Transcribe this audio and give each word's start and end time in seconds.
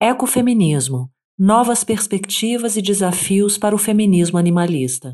Ecofeminismo 0.00 1.10
Novas 1.36 1.82
perspectivas 1.82 2.76
e 2.76 2.82
desafios 2.82 3.58
para 3.58 3.74
o 3.74 3.78
feminismo 3.78 4.38
animalista. 4.38 5.12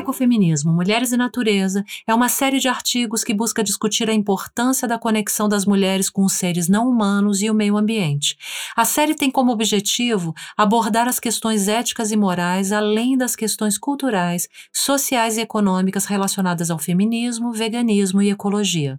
Ecofeminismo, 0.00 0.72
Mulheres 0.72 1.12
e 1.12 1.16
Natureza 1.16 1.84
é 2.06 2.14
uma 2.14 2.28
série 2.28 2.58
de 2.58 2.68
artigos 2.68 3.22
que 3.22 3.32
busca 3.32 3.62
discutir 3.62 4.10
a 4.10 4.14
importância 4.14 4.88
da 4.88 4.98
conexão 4.98 5.48
das 5.48 5.64
mulheres 5.64 6.10
com 6.10 6.24
os 6.24 6.32
seres 6.32 6.68
não 6.68 6.88
humanos 6.88 7.40
e 7.42 7.50
o 7.50 7.54
meio 7.54 7.76
ambiente. 7.76 8.36
A 8.76 8.84
série 8.84 9.14
tem 9.14 9.30
como 9.30 9.52
objetivo 9.52 10.34
abordar 10.56 11.06
as 11.06 11.20
questões 11.20 11.68
éticas 11.68 12.10
e 12.10 12.16
morais 12.16 12.72
além 12.72 13.16
das 13.16 13.36
questões 13.36 13.78
culturais, 13.78 14.48
sociais 14.72 15.36
e 15.36 15.40
econômicas 15.40 16.06
relacionadas 16.06 16.70
ao 16.70 16.78
feminismo, 16.78 17.52
veganismo 17.52 18.20
e 18.20 18.30
ecologia. 18.30 18.98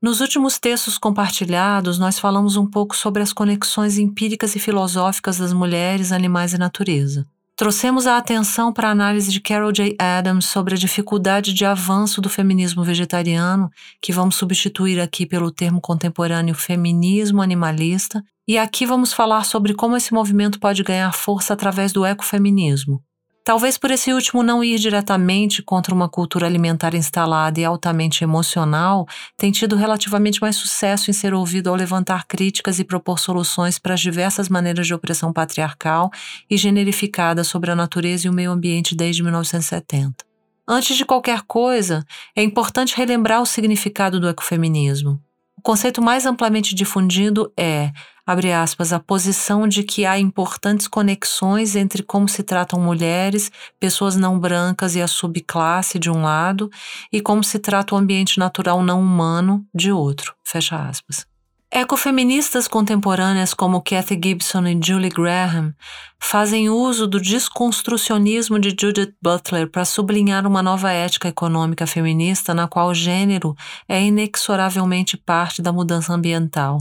Nos 0.00 0.20
últimos 0.20 0.58
textos 0.58 0.96
compartilhados, 0.96 1.98
nós 1.98 2.20
falamos 2.20 2.54
um 2.54 2.64
pouco 2.64 2.96
sobre 2.96 3.20
as 3.20 3.32
conexões 3.32 3.98
empíricas 3.98 4.54
e 4.54 4.60
filosóficas 4.60 5.38
das 5.38 5.52
mulheres, 5.52 6.12
animais 6.12 6.54
e 6.54 6.58
natureza. 6.58 7.26
Trouxemos 7.58 8.06
a 8.06 8.16
atenção 8.16 8.72
para 8.72 8.86
a 8.86 8.92
análise 8.92 9.32
de 9.32 9.40
Carol 9.40 9.72
J. 9.72 9.96
Adams 9.98 10.44
sobre 10.44 10.76
a 10.76 10.78
dificuldade 10.78 11.52
de 11.52 11.64
avanço 11.64 12.20
do 12.20 12.28
feminismo 12.28 12.84
vegetariano, 12.84 13.68
que 14.00 14.12
vamos 14.12 14.36
substituir 14.36 15.00
aqui 15.00 15.26
pelo 15.26 15.50
termo 15.50 15.80
contemporâneo 15.80 16.54
feminismo 16.54 17.42
animalista, 17.42 18.22
e 18.46 18.56
aqui 18.56 18.86
vamos 18.86 19.12
falar 19.12 19.42
sobre 19.42 19.74
como 19.74 19.96
esse 19.96 20.14
movimento 20.14 20.60
pode 20.60 20.84
ganhar 20.84 21.12
força 21.12 21.52
através 21.52 21.92
do 21.92 22.06
ecofeminismo. 22.06 23.02
Talvez 23.48 23.78
por 23.78 23.90
esse 23.90 24.12
último 24.12 24.42
não 24.42 24.62
ir 24.62 24.78
diretamente 24.78 25.62
contra 25.62 25.94
uma 25.94 26.06
cultura 26.06 26.44
alimentar 26.44 26.94
instalada 26.94 27.58
e 27.58 27.64
altamente 27.64 28.22
emocional, 28.22 29.06
tem 29.38 29.50
tido 29.50 29.74
relativamente 29.74 30.38
mais 30.38 30.54
sucesso 30.54 31.10
em 31.10 31.14
ser 31.14 31.32
ouvido 31.32 31.70
ao 31.70 31.74
levantar 31.74 32.26
críticas 32.26 32.78
e 32.78 32.84
propor 32.84 33.18
soluções 33.18 33.78
para 33.78 33.94
as 33.94 34.00
diversas 34.00 34.50
maneiras 34.50 34.86
de 34.86 34.92
opressão 34.92 35.32
patriarcal 35.32 36.10
e 36.50 36.58
generificada 36.58 37.42
sobre 37.42 37.70
a 37.70 37.74
natureza 37.74 38.26
e 38.26 38.30
o 38.30 38.34
meio 38.34 38.50
ambiente 38.50 38.94
desde 38.94 39.22
1970. 39.22 40.26
Antes 40.68 40.94
de 40.98 41.06
qualquer 41.06 41.40
coisa, 41.40 42.04
é 42.36 42.42
importante 42.42 42.94
relembrar 42.94 43.40
o 43.40 43.46
significado 43.46 44.20
do 44.20 44.28
ecofeminismo. 44.28 45.18
O 45.58 45.60
conceito 45.60 46.00
mais 46.00 46.24
amplamente 46.24 46.72
difundido 46.72 47.52
é 47.58 47.90
abre 48.24 48.52
aspas, 48.52 48.92
a 48.92 49.00
posição 49.00 49.66
de 49.66 49.82
que 49.82 50.06
há 50.06 50.18
importantes 50.18 50.86
conexões 50.86 51.74
entre 51.74 52.02
como 52.02 52.28
se 52.28 52.42
tratam 52.42 52.78
mulheres, 52.78 53.50
pessoas 53.80 54.14
não 54.14 54.38
brancas 54.38 54.94
e 54.94 55.02
a 55.02 55.08
subclasse 55.08 55.98
de 55.98 56.10
um 56.10 56.22
lado, 56.22 56.70
e 57.10 57.20
como 57.20 57.42
se 57.42 57.58
trata 57.58 57.94
o 57.94 57.98
ambiente 57.98 58.38
natural 58.38 58.82
não 58.82 59.00
humano 59.00 59.66
de 59.74 59.90
outro, 59.90 60.34
fecha 60.44 60.76
aspas. 60.76 61.26
Ecofeministas 61.70 62.66
contemporâneas 62.66 63.52
como 63.52 63.82
Kathy 63.82 64.18
Gibson 64.22 64.66
e 64.66 64.80
Julie 64.82 65.10
Graham 65.10 65.74
fazem 66.18 66.70
uso 66.70 67.06
do 67.06 67.20
desconstrucionismo 67.20 68.58
de 68.58 68.70
Judith 68.70 69.14
Butler 69.22 69.70
para 69.70 69.84
sublinhar 69.84 70.46
uma 70.46 70.62
nova 70.62 70.90
ética 70.90 71.28
econômica 71.28 71.86
feminista 71.86 72.54
na 72.54 72.66
qual 72.66 72.88
o 72.88 72.94
gênero 72.94 73.54
é 73.86 74.02
inexoravelmente 74.02 75.18
parte 75.18 75.60
da 75.60 75.70
mudança 75.70 76.14
ambiental. 76.14 76.78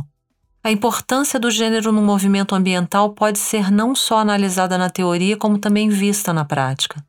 A 0.63 0.71
importância 0.71 1.37
do 1.37 1.51
gênero 1.51 1.91
no 1.91 2.01
movimento 2.01 2.55
ambiental 2.55 3.09
pode 3.09 3.39
ser 3.39 3.69
não 3.69 3.93
só 3.93 4.19
analisada 4.19 4.77
na 4.77 4.89
teoria, 4.89 5.35
como 5.35 5.57
também 5.57 5.89
vista 5.89 6.31
na 6.31 6.45
prática. 6.45 7.05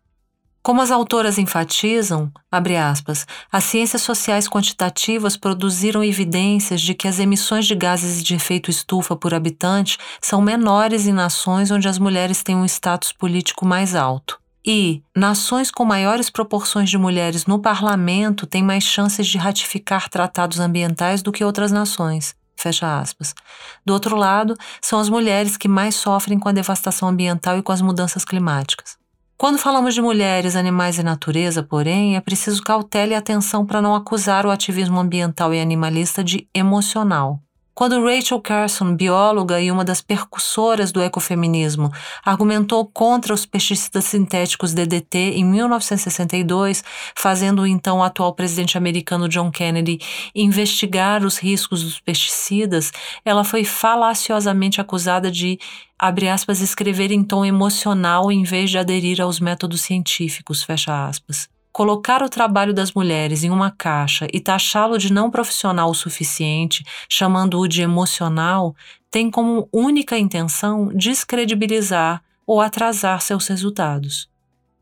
Como 0.69 0.83
as 0.83 0.91
autoras 0.91 1.39
enfatizam, 1.39 2.31
aspas, 2.53 3.27
as 3.51 3.65
ciências 3.65 4.03
sociais 4.03 4.47
quantitativas 4.47 5.35
produziram 5.35 6.05
evidências 6.05 6.83
de 6.83 6.93
que 6.93 7.09
as 7.09 7.19
emissões 7.19 7.65
de 7.65 7.75
gases 7.75 8.23
de 8.23 8.35
efeito 8.35 8.71
estufa 8.71 9.17
por 9.17 9.33
habitante 9.33 9.97
são 10.21 10.43
menores 10.43 11.07
em 11.07 11.13
nações 11.15 11.71
onde 11.71 11.89
as 11.89 11.99
mulheres 11.99 12.43
têm 12.43 12.55
um 12.55 12.67
status 12.67 13.13
político 13.13 13.65
mais 13.65 13.95
alto. 13.95 14.39
E 14.63 15.03
nações 15.17 15.71
com 15.71 15.87
maiores 15.87 16.29
proporções 16.29 16.91
de 16.91 16.99
mulheres 16.99 17.47
no 17.47 17.59
parlamento 17.59 18.47
têm 18.47 18.63
mais 18.63 18.85
chances 18.85 19.27
de 19.27 19.39
ratificar 19.39 20.11
tratados 20.11 20.61
ambientais 20.61 21.23
do 21.23 21.33
que 21.33 21.43
outras 21.43 21.73
nações. 21.73 22.37
Fecha 22.55 23.01
aspas. 23.01 23.35
Do 23.87 23.95
outro 23.95 24.15
lado, 24.15 24.55
são 24.83 24.99
as 24.99 25.09
mulheres 25.09 25.57
que 25.57 25.67
mais 25.67 25.95
sofrem 25.95 26.39
com 26.39 26.51
a 26.51 26.53
devastação 26.53 27.09
ambiental 27.09 27.57
e 27.57 27.63
com 27.63 27.73
as 27.73 27.81
mudanças 27.81 28.23
climáticas. 28.23 28.99
Quando 29.41 29.57
falamos 29.57 29.95
de 29.95 30.03
mulheres, 30.03 30.57
animais 30.57 30.99
e 30.99 31.03
natureza, 31.05 31.63
porém, 31.63 32.17
é 32.17 32.21
preciso 32.21 32.61
cautela 32.61 33.13
e 33.13 33.15
atenção 33.15 33.65
para 33.65 33.81
não 33.81 33.95
acusar 33.95 34.45
o 34.45 34.51
ativismo 34.51 34.99
ambiental 34.99 35.55
e 35.55 35.61
animalista 35.61 36.25
de 36.25 36.49
emocional. 36.53 37.41
Quando 37.79 38.05
Rachel 38.05 38.41
Carson, 38.41 38.97
bióloga 38.97 39.61
e 39.61 39.71
uma 39.71 39.85
das 39.85 40.03
percussoras 40.03 40.91
do 40.91 41.01
ecofeminismo, 41.01 41.93
argumentou 42.25 42.85
contra 42.85 43.33
os 43.33 43.47
pesticidas 43.47 44.05
sintéticos 44.05 44.75
DDT 44.75 45.35
em 45.37 45.45
1962, 45.45 46.83
fazendo 47.15 47.65
então 47.65 47.99
o 47.99 48.03
atual 48.03 48.35
presidente 48.35 48.77
americano 48.77 49.29
John 49.29 49.49
Kennedy 49.53 50.01
investigar 50.35 51.25
os 51.25 51.39
riscos 51.39 51.85
dos 51.85 52.01
pesticidas, 52.01 52.91
ela 53.25 53.45
foi 53.45 53.63
falaciosamente 53.63 54.81
acusada 54.81 55.31
de 55.31 55.57
abre 55.97 56.29
aspas, 56.29 56.61
escrever 56.61 57.13
em 57.13 57.23
tom 57.23 57.45
emocional 57.45 58.33
em 58.33 58.43
vez 58.43 58.71
de 58.71 58.79
aderir 58.79 59.21
aos 59.21 59.39
métodos 59.39 59.83
científicos, 59.83 60.65
fecha 60.65 61.07
aspas. 61.07 61.49
Colocar 61.79 62.25
o 62.25 62.29
trabalho 62.29 62.75
das 62.75 62.93
mulheres 62.93 63.45
em 63.45 63.51
uma 63.51 63.71
caixa 63.71 64.27
e 64.33 64.41
taxá-lo 64.41 64.99
de 64.99 65.13
não 65.13 65.31
profissional 65.31 65.89
o 65.89 65.95
suficiente, 65.95 66.85
chamando-o 67.09 67.69
de 67.69 67.83
emocional, 67.83 68.75
tem 69.09 69.31
como 69.31 69.69
única 69.73 70.19
intenção 70.19 70.89
descredibilizar 70.89 72.21
ou 72.45 72.61
atrasar 72.61 73.23
seus 73.23 73.47
resultados. 73.47 74.29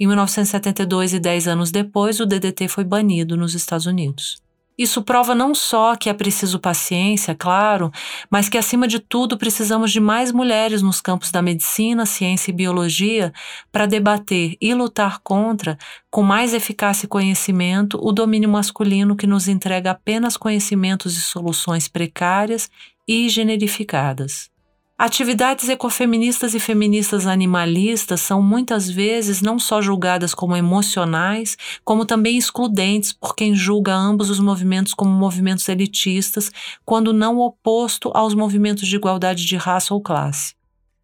Em 0.01 0.07
1972 0.07 1.12
e 1.12 1.19
dez 1.19 1.47
anos 1.47 1.71
depois, 1.71 2.19
o 2.19 2.25
DDT 2.25 2.67
foi 2.67 2.83
banido 2.83 3.37
nos 3.37 3.55
Estados 3.55 3.84
Unidos. 3.84 4.43
Isso 4.78 5.03
prova 5.03 5.34
não 5.34 5.54
só 5.54 5.97
que 5.97 6.10
é 6.10 6.12
preciso 6.12 6.59
paciência, 6.59 7.34
claro, 7.34 7.91
mas 8.31 8.48
que, 8.48 8.59
acima 8.59 8.87
de 8.87 8.98
tudo, 8.98 9.38
precisamos 9.38 9.91
de 9.91 10.00
mais 10.00 10.32
mulheres 10.32 10.82
nos 10.82 11.00
campos 11.00 11.31
da 11.31 11.41
medicina, 11.41 12.04
ciência 12.04 12.50
e 12.50 12.54
biologia 12.54 13.32
para 13.72 13.86
debater 13.86 14.56
e 14.60 14.75
lutar 14.75 15.20
contra, 15.22 15.78
com 16.10 16.22
mais 16.22 16.53
eficácia 16.53 17.06
e 17.06 17.09
conhecimento, 17.09 17.98
o 18.03 18.12
domínio 18.12 18.50
masculino 18.50 19.16
que 19.16 19.26
nos 19.26 19.48
entrega 19.48 19.92
apenas 19.92 20.36
conhecimentos 20.36 21.16
e 21.16 21.22
soluções 21.22 21.88
precárias 21.88 22.69
e 23.09 23.28
generificadas. 23.28 24.56
Atividades 24.99 25.69
ecofeministas 25.69 26.55
e 26.55 26.59
feministas 26.59 27.27
animalistas 27.27 28.23
são 28.23 28.41
muitas 28.41 28.89
vezes 28.89 29.43
não 29.43 29.59
só 29.59 29.83
julgadas 29.83 30.33
como 30.33 30.57
emocionais, 30.57 31.55
como 31.84 32.07
também 32.07 32.39
excludentes 32.39 33.12
por 33.12 33.37
quem 33.37 33.55
julga 33.55 33.95
ambos 33.95 34.31
os 34.31 34.41
movimentos 34.41 34.95
como 34.95 35.11
movimentos 35.11 35.69
elitistas, 35.69 36.51
quando 36.83 37.12
não 37.12 37.39
oposto 37.39 38.11
aos 38.15 38.33
movimentos 38.33 38.89
de 38.89 38.97
igualdade 38.97 39.45
de 39.45 39.57
raça 39.57 39.93
ou 39.93 40.01
classe. 40.01 40.56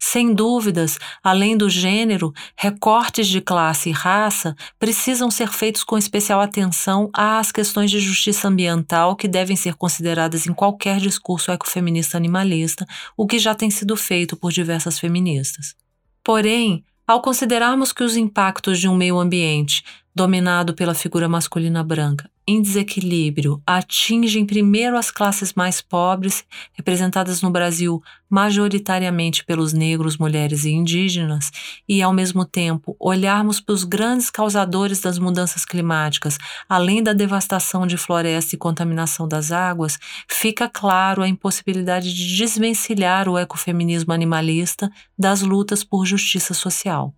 Sem 0.05 0.33
dúvidas, 0.33 0.99
além 1.23 1.55
do 1.55 1.69
gênero, 1.69 2.33
recortes 2.57 3.25
de 3.25 3.39
classe 3.39 3.87
e 3.87 3.93
raça 3.93 4.53
precisam 4.77 5.31
ser 5.31 5.47
feitos 5.47 5.81
com 5.81 5.97
especial 5.97 6.41
atenção 6.41 7.09
às 7.13 7.53
questões 7.53 7.89
de 7.89 8.01
justiça 8.01 8.49
ambiental 8.49 9.15
que 9.15 9.29
devem 9.29 9.55
ser 9.55 9.75
consideradas 9.75 10.45
em 10.45 10.53
qualquer 10.53 10.99
discurso 10.99 11.53
ecofeminista 11.53 12.17
animalista, 12.17 12.85
o 13.15 13.25
que 13.25 13.39
já 13.39 13.55
tem 13.55 13.69
sido 13.69 13.95
feito 13.95 14.35
por 14.35 14.51
diversas 14.51 14.99
feministas. 14.99 15.73
Porém, 16.21 16.83
ao 17.07 17.21
considerarmos 17.21 17.93
que 17.93 18.03
os 18.03 18.17
impactos 18.17 18.81
de 18.81 18.89
um 18.89 18.95
meio 18.97 19.17
ambiente 19.17 19.85
dominado 20.15 20.73
pela 20.73 20.93
figura 20.93 21.27
masculina 21.27 21.83
branca 21.83 22.29
em 22.45 22.61
desequilíbrio 22.61 23.61
atingem 23.65 24.45
primeiro 24.45 24.97
as 24.97 25.09
classes 25.09 25.53
mais 25.53 25.81
pobres, 25.81 26.43
representadas 26.73 27.41
no 27.41 27.49
Brasil 27.49 28.01
majoritariamente 28.29 29.45
pelos 29.45 29.73
negros, 29.73 30.17
mulheres 30.17 30.65
e 30.65 30.71
indígenas, 30.71 31.51
e, 31.87 32.01
ao 32.01 32.11
mesmo 32.11 32.45
tempo, 32.45 32.95
olharmos 32.99 33.61
para 33.61 33.73
os 33.73 33.83
grandes 33.83 34.29
causadores 34.29 34.99
das 34.99 35.19
mudanças 35.19 35.63
climáticas, 35.63 36.37
além 36.67 37.01
da 37.01 37.13
devastação 37.13 37.85
de 37.85 37.95
floresta 37.95 38.55
e 38.55 38.57
contaminação 38.57 39.27
das 39.27 39.51
águas, 39.51 39.99
fica 40.27 40.67
claro 40.67 41.21
a 41.21 41.27
impossibilidade 41.27 42.13
de 42.13 42.35
desvencilhar 42.35 43.29
o 43.29 43.37
ecofeminismo 43.37 44.11
animalista 44.11 44.91
das 45.17 45.41
lutas 45.41 45.83
por 45.83 46.05
justiça 46.05 46.53
social. 46.53 47.13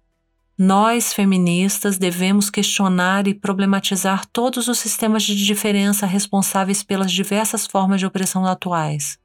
Nós, 0.57 1.11
feministas, 1.11 1.97
devemos 1.97 2.49
questionar 2.49 3.27
e 3.27 3.33
problematizar 3.33 4.25
todos 4.25 4.69
os 4.69 4.79
sistemas 4.79 5.23
de 5.23 5.35
diferença 5.35 6.05
responsáveis 6.05 6.81
pelas 6.81 7.11
diversas 7.11 7.67
formas 7.67 7.99
de 7.99 8.05
opressão 8.05 8.45
atuais. 8.45 9.17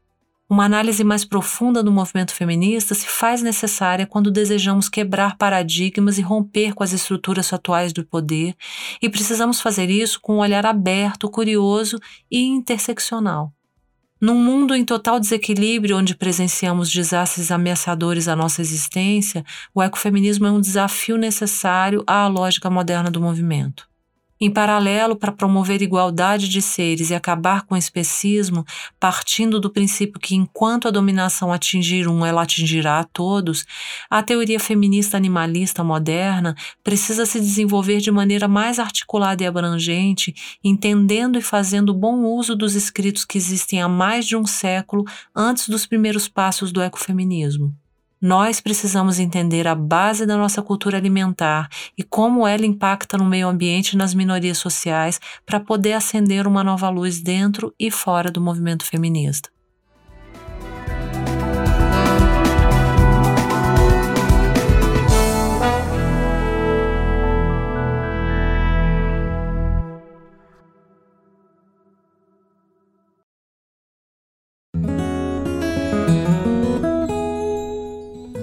Uma 0.48 0.64
análise 0.64 1.04
mais 1.04 1.24
profunda 1.24 1.84
do 1.84 1.92
movimento 1.92 2.34
feminista 2.34 2.96
se 2.96 3.06
faz 3.06 3.42
necessária 3.42 4.08
quando 4.08 4.32
desejamos 4.32 4.88
quebrar 4.88 5.36
paradigmas 5.36 6.18
e 6.18 6.22
romper 6.22 6.74
com 6.74 6.82
as 6.82 6.92
estruturas 6.92 7.52
atuais 7.52 7.92
do 7.92 8.04
poder, 8.04 8.56
e 9.00 9.08
precisamos 9.08 9.60
fazer 9.60 9.88
isso 9.88 10.20
com 10.20 10.34
um 10.34 10.40
olhar 10.40 10.66
aberto, 10.66 11.30
curioso 11.30 12.00
e 12.28 12.42
interseccional. 12.42 13.52
Num 14.20 14.34
mundo 14.34 14.74
em 14.74 14.84
total 14.84 15.18
desequilíbrio, 15.18 15.96
onde 15.96 16.14
presenciamos 16.14 16.92
desastres 16.92 17.50
ameaçadores 17.50 18.28
à 18.28 18.36
nossa 18.36 18.60
existência, 18.60 19.42
o 19.74 19.82
ecofeminismo 19.82 20.46
é 20.46 20.50
um 20.50 20.60
desafio 20.60 21.16
necessário 21.16 22.04
à 22.06 22.26
lógica 22.26 22.68
moderna 22.68 23.10
do 23.10 23.20
movimento. 23.20 23.89
Em 24.42 24.50
paralelo, 24.50 25.16
para 25.16 25.32
promover 25.32 25.82
igualdade 25.82 26.48
de 26.48 26.62
seres 26.62 27.10
e 27.10 27.14
acabar 27.14 27.66
com 27.66 27.74
o 27.74 27.78
especismo, 27.78 28.64
partindo 28.98 29.60
do 29.60 29.68
princípio 29.68 30.18
que 30.18 30.34
enquanto 30.34 30.88
a 30.88 30.90
dominação 30.90 31.52
atingir 31.52 32.08
um, 32.08 32.24
ela 32.24 32.42
atingirá 32.42 33.00
a 33.00 33.04
todos, 33.04 33.66
a 34.08 34.22
teoria 34.22 34.58
feminista 34.58 35.18
animalista 35.18 35.84
moderna 35.84 36.54
precisa 36.82 37.26
se 37.26 37.38
desenvolver 37.38 37.98
de 37.98 38.10
maneira 38.10 38.48
mais 38.48 38.78
articulada 38.78 39.42
e 39.42 39.46
abrangente, 39.46 40.34
entendendo 40.64 41.38
e 41.38 41.42
fazendo 41.42 41.92
bom 41.92 42.24
uso 42.24 42.56
dos 42.56 42.74
escritos 42.74 43.26
que 43.26 43.36
existem 43.36 43.82
há 43.82 43.88
mais 43.88 44.26
de 44.26 44.36
um 44.36 44.46
século 44.46 45.04
antes 45.36 45.68
dos 45.68 45.84
primeiros 45.84 46.28
passos 46.28 46.72
do 46.72 46.80
ecofeminismo. 46.80 47.76
Nós 48.20 48.60
precisamos 48.60 49.18
entender 49.18 49.66
a 49.66 49.74
base 49.74 50.26
da 50.26 50.36
nossa 50.36 50.60
cultura 50.60 50.98
alimentar 50.98 51.70
e 51.96 52.02
como 52.02 52.46
ela 52.46 52.66
impacta 52.66 53.16
no 53.16 53.24
meio 53.24 53.48
ambiente 53.48 53.92
e 53.92 53.96
nas 53.96 54.12
minorias 54.12 54.58
sociais 54.58 55.18
para 55.46 55.58
poder 55.58 55.94
acender 55.94 56.46
uma 56.46 56.62
nova 56.62 56.90
luz 56.90 57.18
dentro 57.18 57.74
e 57.80 57.90
fora 57.90 58.30
do 58.30 58.38
movimento 58.38 58.84
feminista. 58.84 59.48